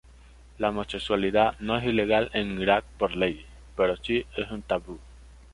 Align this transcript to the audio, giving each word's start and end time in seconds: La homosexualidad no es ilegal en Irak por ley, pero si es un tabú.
La 0.57 0.69
homosexualidad 0.69 1.59
no 1.59 1.77
es 1.77 1.83
ilegal 1.85 2.31
en 2.33 2.59
Irak 2.59 2.83
por 2.97 3.15
ley, 3.15 3.45
pero 3.77 3.95
si 3.97 4.25
es 4.35 4.49
un 4.49 4.63
tabú. 4.63 4.97